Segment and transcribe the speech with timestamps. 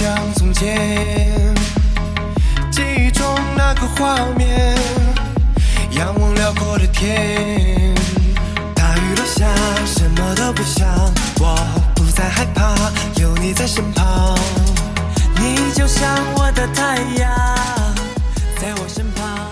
[0.00, 1.54] 像从前，
[2.72, 3.22] 记忆中
[3.54, 4.74] 那个画面，
[5.90, 7.94] 仰望辽阔的天。
[8.74, 9.46] 大雨落下，
[9.84, 10.88] 什么都不想，
[11.38, 11.54] 我
[11.94, 12.74] 不再害怕，
[13.20, 14.34] 有你在身旁。
[15.36, 17.30] 你就像我的太阳，
[18.58, 19.50] 在我身旁，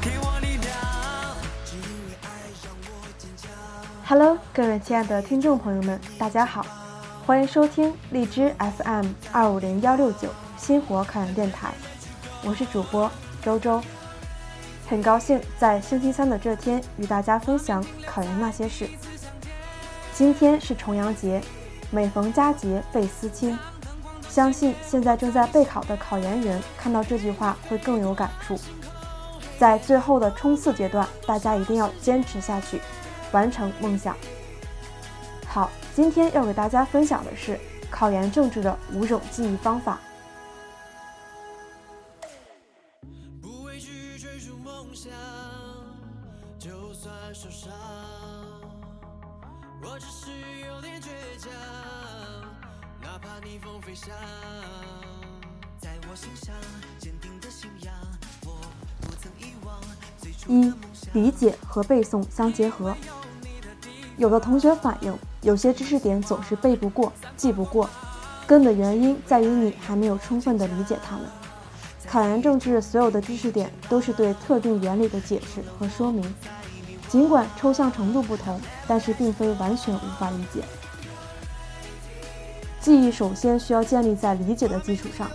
[0.00, 0.74] 给我力量。
[1.64, 2.28] 只因为爱
[2.60, 3.48] 让我坚强。
[4.04, 6.66] Hello，各位亲爱的听众朋友们，大家好，
[7.26, 11.74] 欢迎收听荔枝 FM 二五零幺六九新活考研电台，
[12.44, 13.10] 我是主播
[13.42, 13.82] 周周，
[14.88, 18.88] 很高兴在星期三的这天与大家分享考研那些事。
[20.14, 21.42] 今天是重阳节，
[21.90, 23.58] 每逢佳节倍思亲，
[24.28, 28.56] 相信现在正在备考的考研人看到这句话会更有感触。
[29.58, 32.80] 在最后的冲刺阶段，大家一定要坚持下去。
[33.32, 34.14] 完成梦想。
[35.44, 37.58] 好，今天要给大家分享的是
[37.88, 39.98] 考研政治的五种记忆方法。
[60.46, 60.72] 一。
[61.14, 62.94] 理解和背诵相结合。
[64.18, 67.88] 有的同学反映，有些知识点总是背不过、记不过，
[68.48, 71.24] 根本原因在于你还没有充分的理解它们。
[72.04, 76.34] 考研政治所有的知识点都是对特定原理的解释和说明，
[77.08, 80.64] 尽管抽象程度不同，但是并非完全无法理解。
[82.80, 85.30] 记忆首先需要建立在理解的基础上，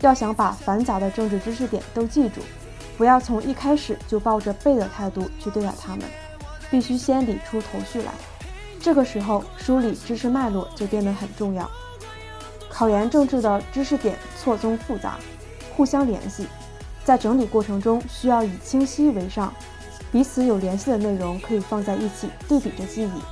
[0.00, 2.42] 要想把繁杂的政治知识点都记住，
[2.98, 6.04] 不要从一开始就抱着背的态度去对待它们，
[6.70, 8.12] 必须先理出头绪来。
[8.84, 11.70] 这个时候，梳理知识脉络就变得很重要。
[12.68, 15.18] 考研政治的知识点错综复杂，
[15.74, 16.46] 互相联系，
[17.02, 19.50] 在整理过程中需要以清晰为上，
[20.12, 23.22] 彼此有联系的内容可以放在一起对比着记忆。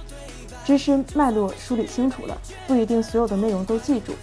[0.64, 2.34] 知识脉络梳理清楚了，
[2.66, 4.14] 不一定所有的内容都记住，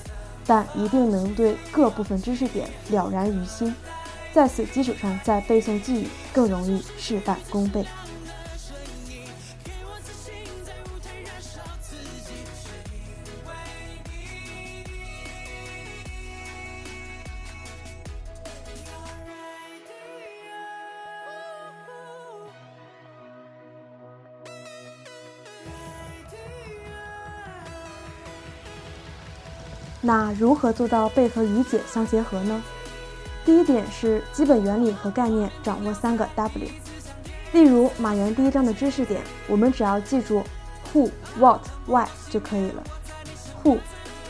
[0.47, 3.75] 但一定能对各部分知识点了然于心。
[4.33, 7.85] 在此基础上再背诵记忆，更容易事半功倍。
[30.01, 32.63] 那如何做到背和理解相结合呢？
[33.45, 36.69] 第一点是基本原理和概念掌握三个 W。
[37.51, 40.43] 例如马原第一章的知识点，我们只要记住
[40.93, 42.83] Who、What、Why 就可以了。
[43.63, 43.79] Who，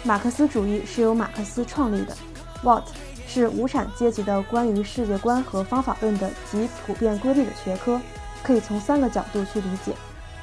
[0.04, 2.16] 马克思主义是由马克思创立的。
[2.64, 2.86] What
[3.28, 8.00] 是无产阶级的关于世界观和方法论的极普遍规律的学科，
[8.42, 9.94] 可以从三个角度去理解，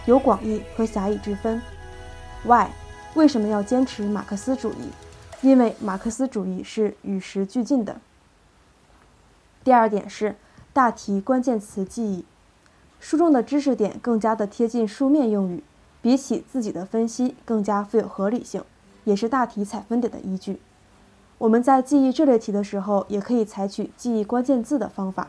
[0.05, 1.61] 有广义和狭义之分。
[2.45, 2.69] Why，
[3.15, 4.91] 为什么要坚持马克思主义？
[5.47, 8.01] 因为马克思主义是与时俱进的。
[9.63, 10.35] 第二点是
[10.73, 12.25] 大题关键词记忆，
[12.99, 15.63] 书中的知识点更加的贴近书面用语，
[16.03, 18.65] 比起自己的分析更加富有合理性，
[19.05, 20.61] 也是大题采分点的依据。
[21.39, 25.29] 我们在记忆这类题的时候，也可以采取记忆关键字的方法。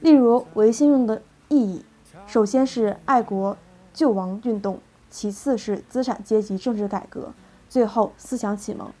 [0.00, 1.84] 例如维新运动的意义，
[2.26, 3.58] 首先是爱国
[3.92, 4.80] 救亡运动，
[5.10, 7.34] 其次是资产阶级政治改革。
[7.68, 8.92] 最后，思想启蒙。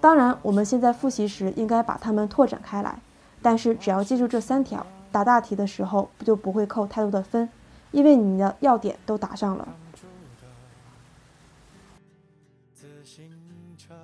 [0.00, 3.00] 当然，我们现在复习时应该把它们拓展开来，
[3.42, 7.48] 但是只要记住这三条，答大题的时候就不会扣太多的分，
[7.90, 9.68] 因为你的要点都答上了。
[12.74, 13.30] 自行
[13.76, 13.94] 车，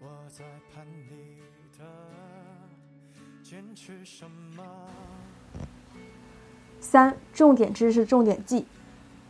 [0.00, 1.42] 我在盼你
[1.78, 1.84] 的
[3.42, 4.62] 坚持什么？
[6.84, 8.66] 三、重点知识重点记。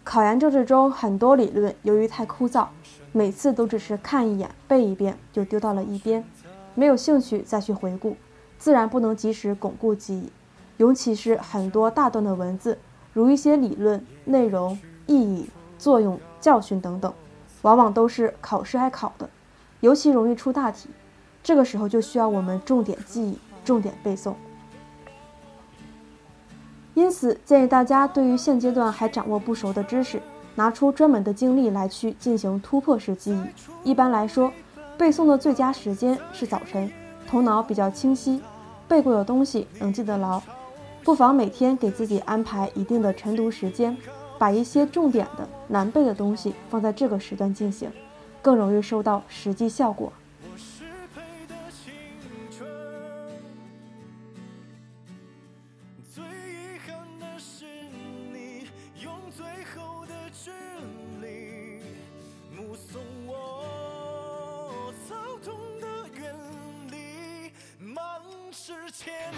[0.02, 2.66] 考研政治中很多理论由于太枯燥，
[3.12, 6.24] 每次都只是看一眼、背一遍就丢到了一边，
[6.74, 8.16] 没有兴趣再去回顾，
[8.58, 10.32] 自然不能及时巩固记忆。
[10.78, 12.76] 尤其是很多大段的文字，
[13.12, 15.48] 如一些理论、内容、意义、
[15.78, 17.14] 作用、教训等等，
[17.62, 19.30] 往往都是考试爱考的，
[19.78, 20.90] 尤其容易出大题。
[21.44, 24.34] 这个时候就需要我们重点记忆、重点背诵。
[26.94, 30.22] 因此，建议大家对于现阶段还掌握不熟的知识，
[30.54, 33.90] 拿出专门的精力来去进行突破式记忆。
[33.90, 34.52] 一般来说，
[34.96, 36.88] 背诵的最佳时间是早晨，
[37.26, 38.40] 头脑比较清晰，
[38.86, 40.40] 背过的东西能记得牢。
[41.02, 43.96] 不妨每天给自己安排一定的晨读时间，
[44.38, 47.90] 把一些重点的难背的东西放在这个时段进行，
[48.40, 50.12] 更容易收到实际效果。
[59.04, 59.44] 用最
[59.76, 60.50] 后的距
[61.20, 61.78] 离
[62.56, 65.14] 目送我躁
[65.44, 65.86] 动的
[66.18, 66.34] 远
[66.90, 67.52] 离，
[67.84, 68.02] 满
[68.50, 69.36] 是歉意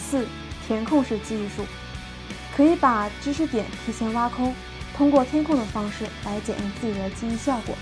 [0.00, 0.26] 四、
[0.66, 1.64] 填空式记忆术，
[2.56, 4.52] 可以把知识点提前挖空，
[4.96, 7.76] 通过填空的方式来检验自己的记忆效果，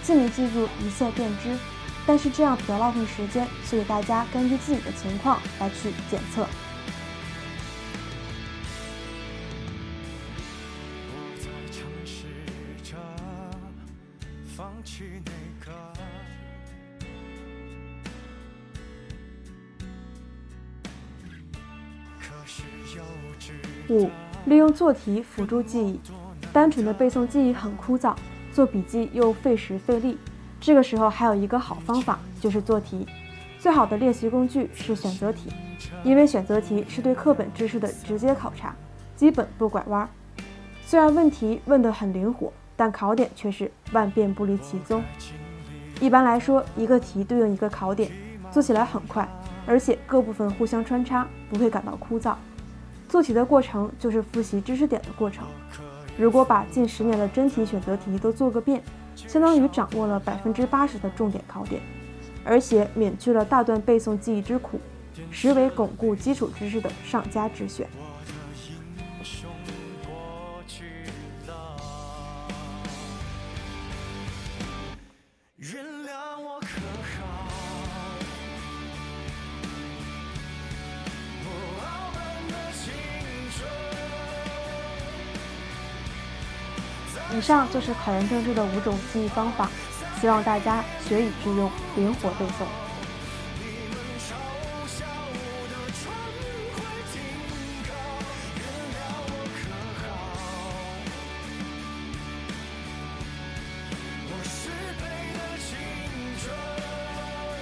[0.00, 1.58] 尽力记住一色便知。
[2.06, 6.46] 但是这样比较浪费时间，所以大家根据自己的情况来去检测。
[23.88, 24.10] 五、
[24.46, 26.00] 利用做题辅助记忆。
[26.52, 28.14] 单纯的背诵记忆很枯燥，
[28.52, 30.16] 做笔记又费时费力。
[30.60, 33.06] 这个时候还有一个好方法，就是做题。
[33.58, 35.50] 最好的练习工具是选择题，
[36.04, 38.74] 因为选择题是对课本知识的直接考察，
[39.16, 40.08] 基本不拐弯。
[40.84, 45.02] 虽然问题问得很灵活，但考点却是万变不离其宗。
[46.00, 48.10] 一般来说，一个题对应一个考点，
[48.50, 49.28] 做起来很快，
[49.66, 52.34] 而且各部分互相穿插，不会感到枯燥。
[53.08, 55.46] 做题的过程就是复习知识点的过程。
[56.18, 58.82] 如果把近十年的真题选择题都做个遍，
[59.14, 61.80] 相当于掌握了百分之八十的重点考点，
[62.44, 64.80] 而且免去了大段背诵记忆之苦，
[65.30, 67.86] 实为巩固基础知识的上佳之选。
[87.36, 89.68] 以上就是考研政治的五种记忆方法，
[90.18, 92.64] 希望大家学以致用，灵活背诵。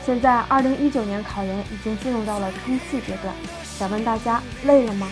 [0.06, 3.34] 现在，二零一九年考研已经进入到了冲刺阶段，
[3.64, 5.08] 想问大家累了吗？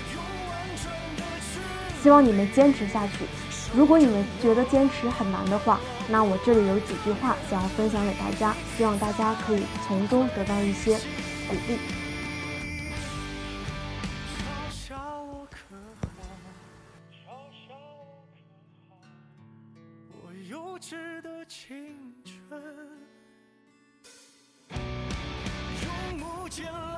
[2.00, 3.24] 希望你们坚持下去。
[3.74, 10.98] 如果你们觉得坚持很难的话，那我这里有几句话想要分享给大家，希望大家可以从中得到一些
[11.48, 11.78] 鼓励。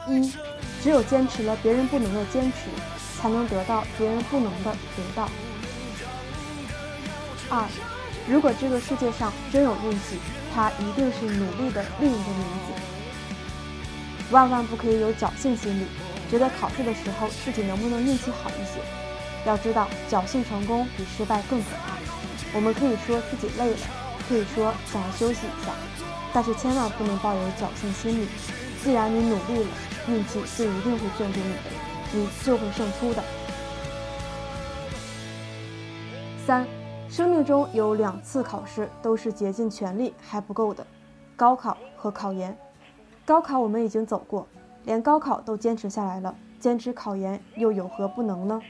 [0.07, 0.31] 一，
[0.83, 2.69] 只有坚持了别人不能的坚持，
[3.17, 5.29] 才能得到别人不能的得到。
[7.49, 7.67] 二，
[8.29, 10.19] 如果这个世界上真有运气，
[10.55, 12.73] 它一定是努力的另一个名字。
[14.31, 15.87] 万万不可以有侥幸心理，
[16.31, 18.81] 觉得考试的时候自己能不能运气好一些。
[19.45, 21.95] 要知道，侥幸成功比失败更可怕。
[22.55, 23.79] 我们可以说自己累了，
[24.29, 25.73] 可以说想要休息一下，
[26.33, 28.29] 但是千万不能抱有侥幸心理。
[28.83, 29.69] 既然你努力了，
[30.09, 31.71] 运气就一定会眷顾你的，
[32.13, 33.23] 你就会胜出的。
[36.47, 36.84] 三。
[37.09, 40.85] 生命中有两次考试都是竭尽全力还不够的，
[41.37, 42.57] 高考和考研。
[43.25, 44.47] 高考我们已经走过，
[44.85, 48.61] 连高考都坚持下来了，坚持考研又有何不能呢？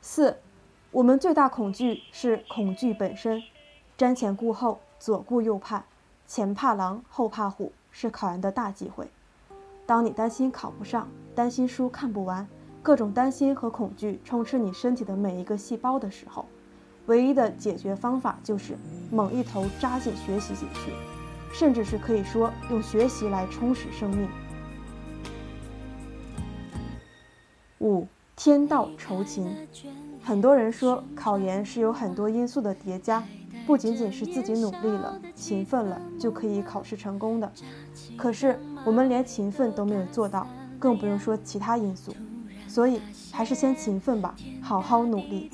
[0.00, 0.38] 四，
[0.90, 3.42] 我们最大恐惧是恐惧本身。
[3.98, 5.84] 瞻前顾后，左顾右盼，
[6.26, 9.06] 前怕狼后怕虎，是考研的大忌讳。
[9.84, 12.48] 当你担心考不上，担心书看不完。
[12.82, 16.46] 各种担心和恐惧充斥你身体的每一个细胞的时候，
[17.06, 18.76] 唯一的解决方法就是
[19.10, 20.92] 猛一头扎进学习进去，
[21.52, 24.28] 甚至是可以说用学习来充实生命。
[27.80, 29.54] 五天道酬勤，
[30.22, 33.22] 很多人说考研是有很多因素的叠加，
[33.66, 37.52] 不仅仅是自己努力了、勤奋了就可以考试成功的。
[38.16, 40.46] 可是我们连勤奋都没有做到，
[40.78, 42.14] 更不用说其他因素。
[42.70, 45.50] 所以，还是先勤奋吧，好好努力。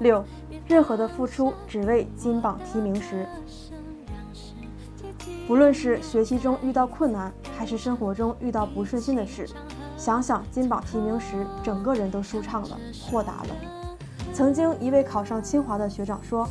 [0.00, 0.22] 六，
[0.68, 3.26] 任何的付出只为金榜题名时。
[5.48, 9.48] 不论是学习中遇到困难，还是生活中遇到不顺心的事，
[9.96, 12.78] 想想金榜题名时，整个人都舒畅了，
[13.10, 13.56] 豁达了。
[14.34, 16.46] 曾经一位考上清华的学长说：“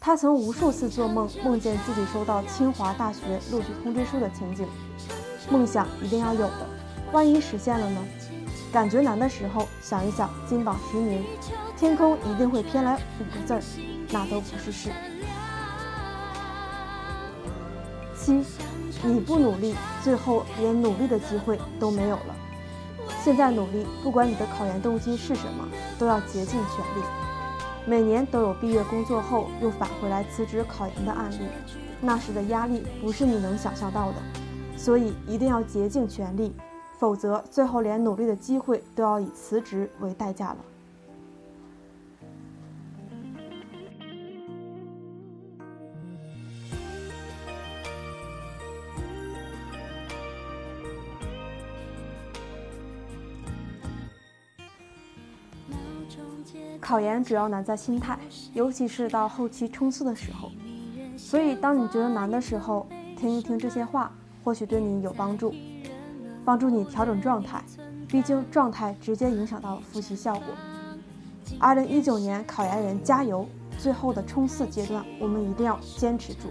[0.00, 4.66] 他曾无数次做梦，梦见自己收到清华大学录取通知书的情景。
[5.50, 6.66] 梦想一定要有的，
[7.12, 8.00] 万一实现了呢？
[8.72, 11.24] 感觉难的时候，想一想金榜题名，
[11.76, 13.62] 天空一定会偏来五个字儿，
[14.10, 14.90] 那都不是事。
[18.16, 18.42] 七，
[19.02, 22.34] 你不努力，最后连努力的机会都没有了。
[23.22, 25.68] 现在努力，不管你的考研动机是什么，
[25.98, 27.04] 都要竭尽全力。
[27.84, 31.40] 每年都有毕业工作后又返回来辞职考研的案例，
[32.00, 34.16] 那时的压力不是你能想象到的，
[34.82, 36.52] 所以一定要竭尽全力。
[36.98, 40.56] 否则，最后连努力的机会都要以辞职为代价了。
[56.80, 58.18] 考研主要难在心态，
[58.52, 60.50] 尤其是到后期冲刺的时候。
[61.16, 64.12] 所以，当你觉得难的时候，听一听这些话，
[64.42, 65.54] 或许对你有帮助。
[66.44, 67.62] 帮助你调整状态，
[68.08, 70.44] 毕竟状态直接影响到复习效果。
[71.60, 73.46] 二零一九年考研人加油！
[73.78, 76.48] 最后的冲刺阶段，我们一定要坚持住。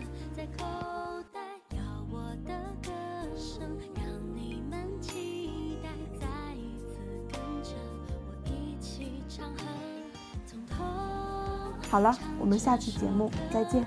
[11.89, 13.85] 好了，我们下期节目再见。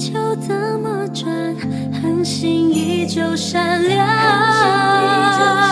[0.00, 1.54] 地球怎么转？
[2.00, 5.69] 恒星依旧闪亮。